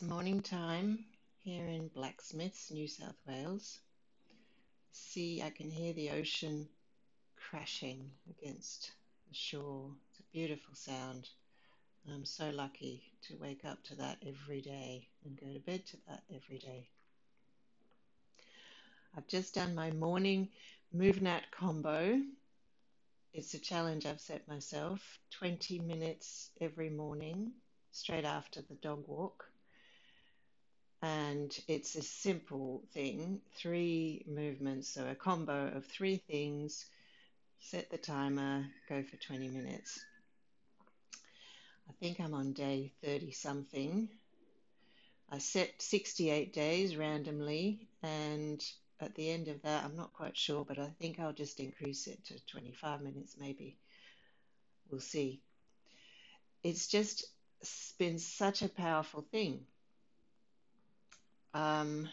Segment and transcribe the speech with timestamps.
[0.00, 1.04] It's morning time
[1.44, 3.80] here in Blacksmiths, New South Wales.
[4.92, 6.66] See, I can hear the ocean
[7.36, 8.92] crashing against
[9.28, 9.90] the shore.
[10.08, 11.28] It's a beautiful sound.
[12.10, 15.98] I'm so lucky to wake up to that every day and go to bed to
[16.08, 16.88] that every day.
[19.14, 20.48] I've just done my morning
[20.96, 22.22] MovNat combo.
[23.34, 27.52] It's a challenge I've set myself 20 minutes every morning,
[27.92, 29.49] straight after the dog walk
[31.02, 36.86] and it's a simple thing three movements, so a combo of three things.
[37.62, 40.02] Set the timer, go for 20 minutes.
[41.88, 44.08] I think I'm on day 30 something.
[45.30, 48.62] I set 68 days randomly, and
[48.98, 52.06] at the end of that, I'm not quite sure, but I think I'll just increase
[52.06, 53.76] it to 25 minutes maybe.
[54.90, 55.40] We'll see.
[56.62, 57.24] It's just
[57.98, 59.66] been such a powerful thing
[61.54, 62.08] um,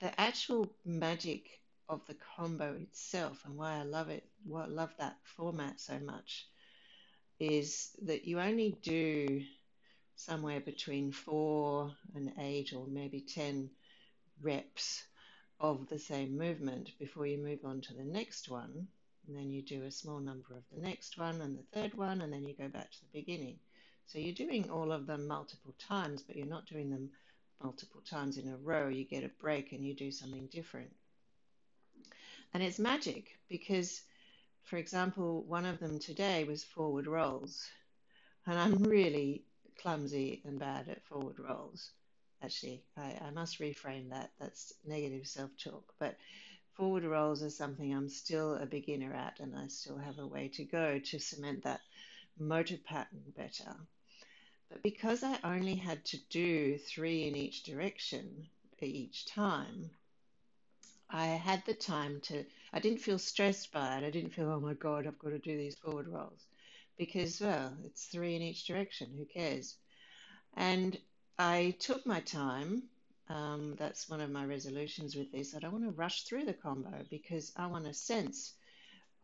[0.00, 4.94] the actual magic of the combo itself and why I love it, why I love
[4.98, 6.46] that format so much,
[7.38, 9.42] is that you only do
[10.16, 13.70] somewhere between four and eight or maybe ten
[14.40, 15.04] reps
[15.60, 18.86] of the same movement before you move on to the next one.
[19.26, 22.20] And then you do a small number of the next one and the third one,
[22.20, 23.58] and then you go back to the beginning.
[24.06, 27.10] So you're doing all of them multiple times, but you're not doing them
[27.62, 30.92] multiple times in a row, you get a break and you do something different.
[32.52, 34.02] And it's magic because,
[34.62, 37.68] for example, one of them today was forward rolls.
[38.46, 39.44] And I'm really
[39.80, 41.90] clumsy and bad at forward rolls.
[42.42, 44.30] Actually, I, I must reframe that.
[44.38, 45.94] That's negative self talk.
[45.98, 46.16] But
[46.74, 50.48] forward rolls are something I'm still a beginner at, and I still have a way
[50.54, 51.80] to go to cement that
[52.38, 53.74] motor pattern better.
[54.68, 58.48] But because I only had to do three in each direction
[58.84, 59.90] each time,
[61.08, 64.04] I had the time to, I didn't feel stressed by it.
[64.04, 66.44] I didn't feel, oh my God, I've got to do these forward rolls.
[66.96, 69.08] Because, well, it's three in each direction.
[69.16, 69.76] Who cares?
[70.56, 70.96] And
[71.38, 72.84] I took my time.
[73.28, 75.54] Um, that's one of my resolutions with this.
[75.54, 78.52] I don't want to rush through the combo because I want to sense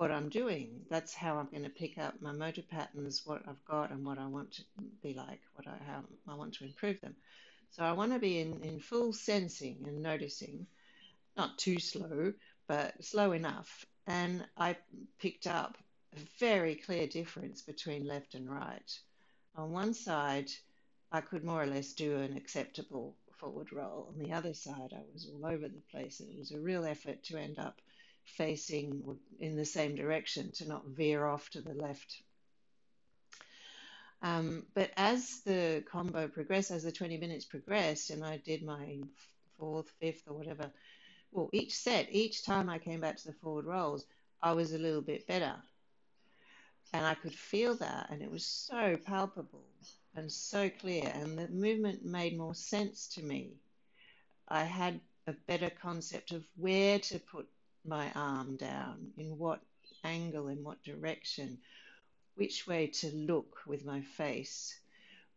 [0.01, 0.81] what I'm doing.
[0.89, 4.17] That's how I'm going to pick up my motor patterns, what I've got, and what
[4.17, 4.63] I want to
[5.03, 7.15] be like, what I how I want to improve them.
[7.73, 10.67] So I want to be in, in full sensing and noticing,
[11.37, 12.33] not too slow,
[12.67, 13.85] but slow enough.
[14.07, 14.79] And I
[15.19, 15.77] picked up
[16.17, 18.99] a very clear difference between left and right.
[19.55, 20.51] On one side,
[21.13, 24.09] I could more or less do an acceptable forward roll.
[24.09, 26.21] On the other side, I was all over the place.
[26.21, 27.83] It was a real effort to end up
[28.25, 32.23] facing in the same direction to not veer off to the left.
[34.23, 39.01] Um, but as the combo progressed, as the 20 minutes progressed, and I did my
[39.59, 40.71] fourth, fifth, or whatever,
[41.33, 44.05] well, each set, each time I came back to the forward rolls,
[44.43, 45.55] I was a little bit better.
[46.93, 49.65] And I could feel that, and it was so palpable
[50.17, 53.53] and so clear, and the movement made more sense to me.
[54.49, 57.49] I had a better concept of where to put
[57.85, 59.61] my arm down, in what
[60.05, 61.59] angle, in what direction,
[62.35, 64.79] which way to look with my face,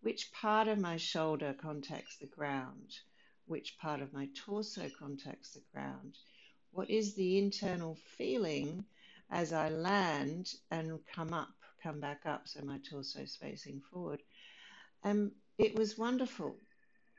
[0.01, 2.97] which part of my shoulder contacts the ground,
[3.45, 6.17] which part of my torso contacts the ground,
[6.71, 8.85] what is the internal feeling
[9.29, 14.21] as I land and come up, come back up, so my torso is facing forward.
[15.03, 16.57] And it was wonderful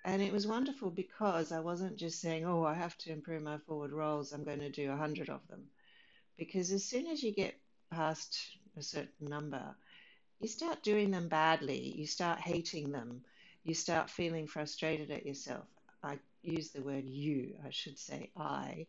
[0.05, 3.57] and it was wonderful because I wasn't just saying, oh, I have to improve my
[3.59, 5.63] forward rolls, I'm going to do 100 of them.
[6.37, 7.59] Because as soon as you get
[7.91, 8.39] past
[8.77, 9.75] a certain number,
[10.41, 13.23] you start doing them badly, you start hating them,
[13.63, 15.65] you start feeling frustrated at yourself.
[16.03, 18.87] I use the word you, I should say I.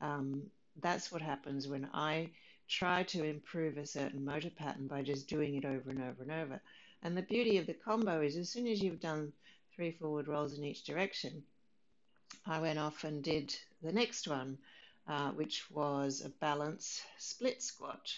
[0.00, 0.42] Um,
[0.80, 2.30] that's what happens when I
[2.68, 6.32] try to improve a certain motor pattern by just doing it over and over and
[6.32, 6.60] over.
[7.02, 9.32] And the beauty of the combo is as soon as you've done
[9.82, 11.42] three forward rolls in each direction,
[12.46, 13.52] I went off and did
[13.82, 14.58] the next one,
[15.08, 18.14] uh, which was a balance split squat.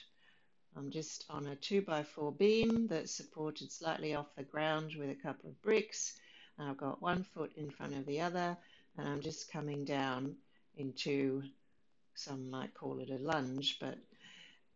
[0.76, 5.48] I'm just on a 2x4 beam that's supported slightly off the ground with a couple
[5.48, 6.12] of bricks.
[6.58, 8.58] And I've got one foot in front of the other,
[8.98, 10.36] and I'm just coming down
[10.76, 11.44] into
[12.14, 13.96] some might call it a lunge, but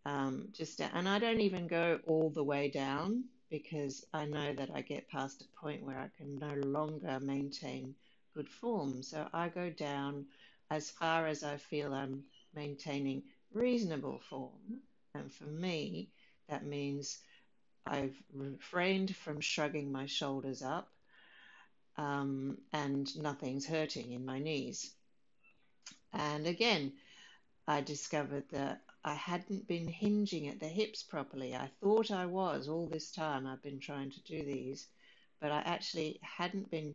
[0.07, 4.71] um, just and I don't even go all the way down because I know that
[4.75, 7.95] I get past a point where I can no longer maintain
[8.35, 9.03] good form.
[9.03, 10.27] So I go down
[10.71, 12.25] as far as I feel I'm
[12.55, 14.83] maintaining reasonable form.
[15.15, 16.11] And for me,
[16.49, 17.19] that means
[17.87, 20.89] I've refrained from shrugging my shoulders up.
[21.99, 24.93] um, and nothing's hurting in my knees.
[26.13, 26.93] And again,
[27.67, 31.55] I discovered that I hadn't been hinging at the hips properly.
[31.55, 34.87] I thought I was all this time I've been trying to do these,
[35.41, 36.95] but I actually hadn't been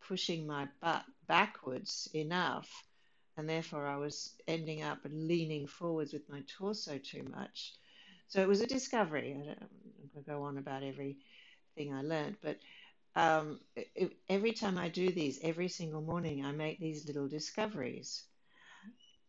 [0.00, 2.84] pushing my butt backwards enough,
[3.36, 7.74] and therefore I was ending up leaning forwards with my torso too much.
[8.28, 9.32] So it was a discovery.
[9.32, 12.58] I I'm going to go on about everything I learned, but
[13.14, 13.60] um,
[14.28, 18.24] every time I do these, every single morning, I make these little discoveries.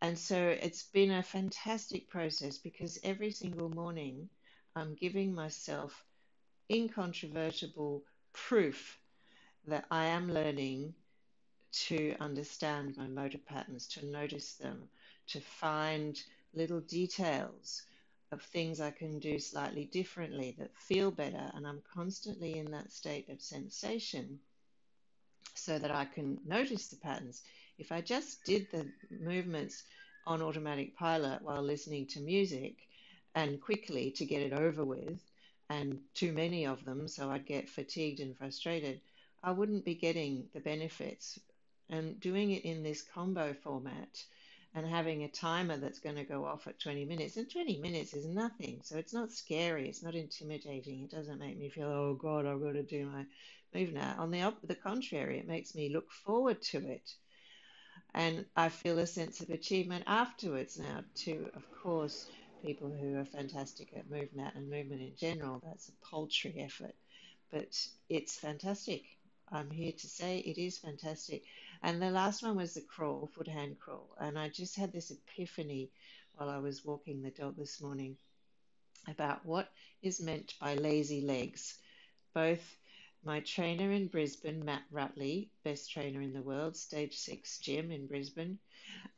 [0.03, 4.27] And so it's been a fantastic process because every single morning
[4.75, 6.03] I'm giving myself
[6.69, 8.03] incontrovertible
[8.33, 8.99] proof
[9.65, 10.93] that I am learning
[11.87, 14.89] to understand my motor patterns, to notice them,
[15.27, 16.21] to find
[16.53, 17.83] little details
[18.33, 21.49] of things I can do slightly differently that feel better.
[21.53, 24.41] And I'm constantly in that state of sensation
[25.55, 27.41] so that I can notice the patterns.
[27.83, 29.83] If I just did the movements
[30.25, 32.77] on automatic pilot while listening to music
[33.35, 35.19] and quickly to get it over with,
[35.69, 39.01] and too many of them, so I'd get fatigued and frustrated,
[39.43, 41.37] I wouldn't be getting the benefits.
[41.89, 44.23] And doing it in this combo format
[44.73, 47.35] and having a timer that's going to go off at 20 minutes.
[47.35, 48.79] And 20 minutes is nothing.
[48.83, 49.89] So it's not scary.
[49.89, 51.03] It's not intimidating.
[51.03, 53.25] It doesn't make me feel, oh God, I've got to do my
[53.75, 54.15] move now.
[54.19, 57.13] On the, op- the contrary, it makes me look forward to it.
[58.13, 61.49] And I feel a sense of achievement afterwards now, too.
[61.55, 62.29] Of course,
[62.61, 66.95] people who are fantastic at movement and movement in general, that's a paltry effort.
[67.51, 67.75] But
[68.09, 69.03] it's fantastic.
[69.51, 71.43] I'm here to say it is fantastic.
[71.81, 74.09] And the last one was the crawl, foot hand crawl.
[74.19, 75.89] And I just had this epiphany
[76.35, 78.17] while I was walking the dog this morning
[79.07, 79.69] about what
[80.01, 81.77] is meant by lazy legs.
[82.33, 82.63] Both
[83.25, 88.07] my trainer in Brisbane, Matt Rutley, best trainer in the world, stage six gym in
[88.07, 88.59] Brisbane,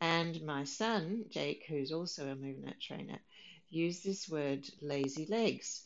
[0.01, 3.19] and my son, Jake, who's also a movement trainer,
[3.69, 5.83] use this word lazy legs.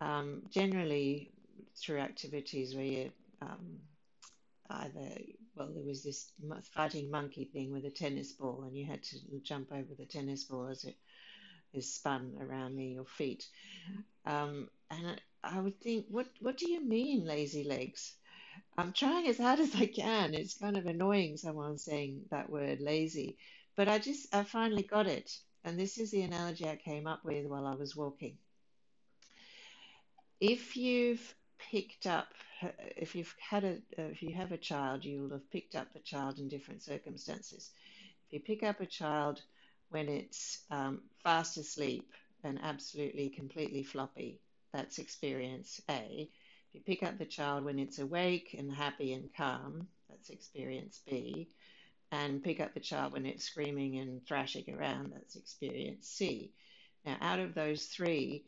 [0.00, 1.32] Um, generally,
[1.76, 3.12] through activities where you
[3.42, 3.78] um,
[4.70, 5.08] either
[5.54, 6.30] well, there was this
[6.74, 10.44] fighting monkey thing with a tennis ball, and you had to jump over the tennis
[10.44, 10.96] ball as it
[11.72, 13.46] is spun around near your feet.
[14.24, 18.14] Um, and I, would think, what what do you mean, lazy legs?
[18.76, 20.34] I'm trying as hard as I can.
[20.34, 23.38] It's kind of annoying someone saying that word lazy,
[23.76, 25.30] but I just I finally got it,
[25.64, 28.38] and this is the analogy I came up with while I was walking.
[30.40, 32.28] If you've picked up
[32.96, 36.00] if you've had a if you have a child you will have picked up the
[36.00, 37.70] child in different circumstances
[38.26, 39.40] if you pick up a child
[39.90, 42.12] when it's um, fast asleep
[42.44, 44.40] and absolutely completely floppy
[44.72, 46.28] that's experience a
[46.68, 51.00] if you pick up the child when it's awake and happy and calm that's experience
[51.08, 51.48] b
[52.10, 56.52] and pick up the child when it's screaming and thrashing around that's experience c
[57.04, 58.44] now out of those three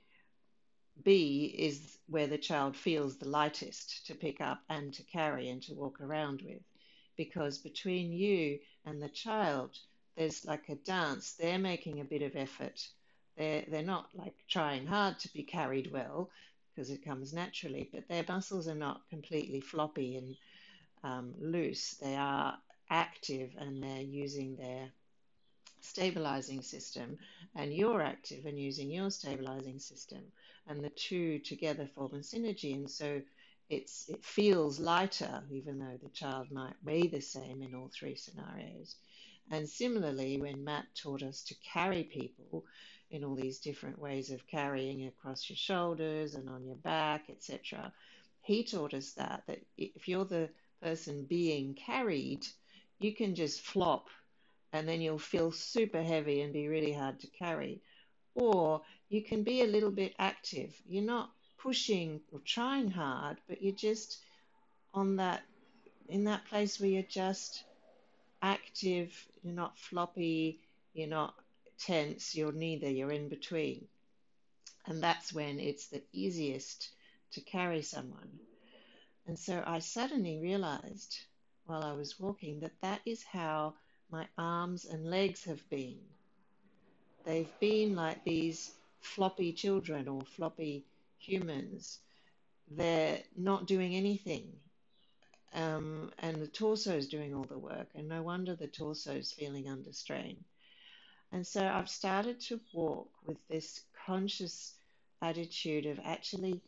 [1.02, 5.62] B is where the child feels the lightest to pick up and to carry and
[5.62, 6.62] to walk around with.
[7.16, 9.78] Because between you and the child,
[10.16, 11.32] there's like a dance.
[11.32, 12.86] They're making a bit of effort.
[13.40, 16.28] They're, they're not like trying hard to be carried well
[16.68, 20.36] because it comes naturally, but their muscles are not completely floppy and
[21.02, 21.94] um, loose.
[22.02, 22.58] They are
[22.90, 24.90] active and they're using their
[25.80, 27.16] stabilizing system,
[27.56, 30.20] and you're active and using your stabilizing system
[30.66, 32.74] and the two together form a synergy.
[32.74, 33.22] And so
[33.70, 38.16] it's it feels lighter, even though the child might weigh the same in all three
[38.16, 38.96] scenarios.
[39.50, 42.66] And similarly, when Matt taught us to carry people
[43.10, 47.92] in all these different ways of carrying across your shoulders and on your back, etc.,
[48.42, 50.48] he taught us that that if you're the
[50.82, 52.46] person being carried,
[52.98, 54.08] you can just flop
[54.72, 57.82] and then you'll feel super heavy and be really hard to carry.
[58.34, 60.72] Or you can be a little bit active.
[60.88, 64.18] You're not pushing or trying hard, but you're just
[64.94, 65.42] on that
[66.08, 67.64] in that place where you're just
[68.42, 69.12] active,
[69.42, 70.60] you're not floppy,
[70.92, 71.34] you're not
[71.80, 73.86] tense, you're neither, you're in between.
[74.86, 76.90] And that's when it's the easiest
[77.32, 78.38] to carry someone.
[79.26, 81.18] And so I suddenly realized
[81.66, 83.74] while I was walking that that is how
[84.10, 85.98] my arms and legs have been.
[87.24, 90.84] They've been like these floppy children or floppy
[91.18, 92.00] humans.
[92.70, 94.52] They're not doing anything.
[95.52, 99.32] Um, and the torso is doing all the work, and no wonder the torso is
[99.32, 100.44] feeling under strain.
[101.32, 104.74] And so I've started to walk with this conscious
[105.22, 106.60] attitude of actually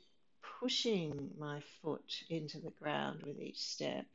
[0.61, 4.07] pushing my foot into the ground with each step,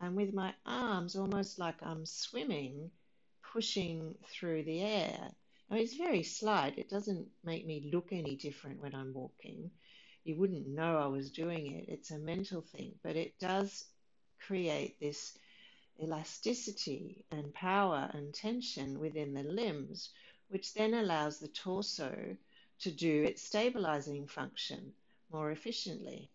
[0.00, 2.90] and with my arms almost like I'm swimming,
[3.52, 5.30] pushing through the air.
[5.70, 9.70] It's very slight, it doesn't make me look any different when I'm walking.
[10.24, 11.86] You wouldn't know I was doing it.
[11.88, 13.84] It's a mental thing, but it does
[14.46, 15.36] create this
[16.02, 20.10] elasticity and power and tension within the limbs,
[20.48, 22.36] which then allows the torso
[22.80, 24.92] to do its stabilizing function
[25.32, 26.30] more efficiently.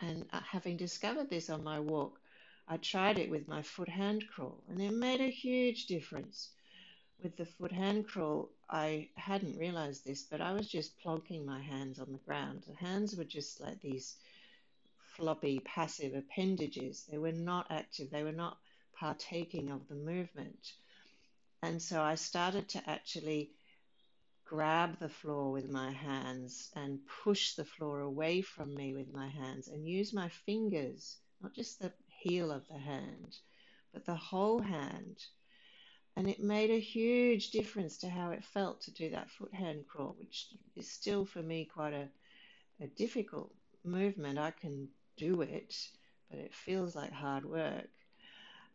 [0.00, 2.20] And uh, having discovered this on my walk,
[2.68, 6.50] I tried it with my foot hand crawl, and it made a huge difference.
[7.22, 11.60] With the foot hand crawl, I hadn't realized this, but I was just plonking my
[11.60, 12.62] hands on the ground.
[12.66, 14.16] The hands were just like these
[15.20, 17.04] floppy passive appendages.
[17.04, 18.56] They were not active, they were not
[18.98, 20.72] partaking of the movement.
[21.62, 23.50] And so I started to actually
[24.46, 29.28] grab the floor with my hands and push the floor away from me with my
[29.28, 33.36] hands and use my fingers, not just the heel of the hand,
[33.92, 35.18] but the whole hand.
[36.16, 39.84] And it made a huge difference to how it felt to do that foot hand
[39.86, 42.08] crawl, which is still for me quite a,
[42.80, 43.52] a difficult
[43.84, 44.38] movement.
[44.38, 44.88] I can
[45.20, 45.74] do it,
[46.30, 47.90] but it feels like hard work.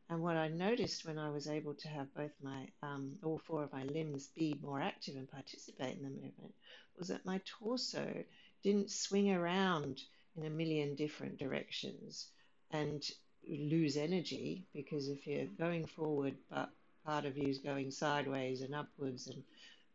[0.10, 3.64] And what I noticed when I was able to have both my, um, all four
[3.64, 6.54] of my limbs be more active and participate in the movement
[6.98, 8.24] was that my torso
[8.62, 10.00] didn't swing around
[10.38, 12.28] in a million different directions
[12.72, 13.04] and
[13.48, 16.70] lose energy because if you're going forward but
[17.06, 19.44] part of you is going sideways and upwards and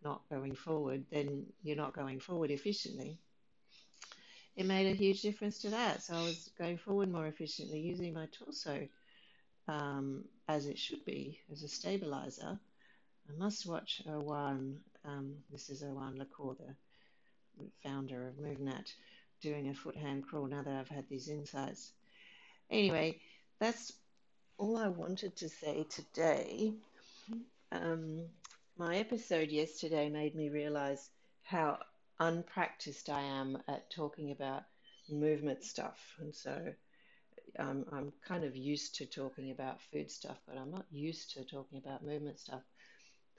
[0.02, 3.18] not going forward, then you're not going forward efficiently
[4.56, 6.02] it made a huge difference to that.
[6.02, 8.88] So I was going forward more efficiently using my torso
[9.68, 12.58] um, as it should be as a stabilizer.
[13.28, 14.76] I must watch Erwan.
[15.04, 16.76] Um, this is Erwan Le Corre,
[17.58, 18.92] the founder of MovNat,
[19.40, 21.92] doing a foot hand crawl now that I've had these insights.
[22.70, 23.18] Anyway,
[23.58, 23.92] that's
[24.58, 26.74] all I wanted to say today.
[27.72, 28.26] Um,
[28.76, 31.08] my episode yesterday made me realize
[31.42, 31.78] how
[32.20, 34.62] unpracticed I am at talking about
[35.08, 35.98] movement stuff.
[36.20, 36.72] And so
[37.58, 41.44] um, I'm kind of used to talking about food stuff, but I'm not used to
[41.44, 42.62] talking about movement stuff.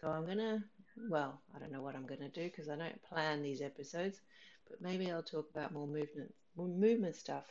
[0.02, 0.64] So I'm going to,
[1.10, 4.20] well, I don't know what I'm going to do because I don't plan these episodes,
[4.68, 7.46] but maybe I'll talk about more movement, more movement stuff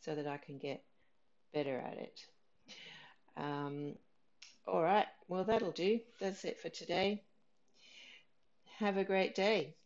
[0.00, 0.82] so that I can get
[1.52, 2.20] better at it.
[3.36, 3.94] Um,
[4.66, 6.00] all right, well, that'll do.
[6.20, 7.22] That's it for today.
[8.78, 9.76] Have a great day.